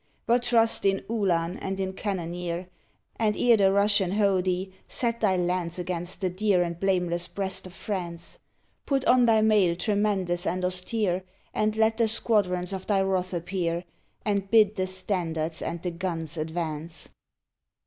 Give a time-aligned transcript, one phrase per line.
[0.25, 2.67] But trust in Uhlan and in cannoneer,
[3.17, 7.67] And, ere the Russian hough thee, set thy lance Against the dear and blameless breast
[7.67, 8.39] of France!
[8.87, 13.83] Put on thy mail tremendous and austere, And let the squadrons of thy wrath appear,
[14.25, 17.09] And bid the standards and the guns advance